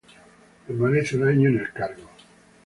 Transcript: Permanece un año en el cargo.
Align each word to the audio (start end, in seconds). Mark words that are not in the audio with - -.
Permanece 0.65 1.15
un 1.15 1.27
año 1.27 1.49
en 1.49 1.59
el 1.59 1.71
cargo. 1.73 2.09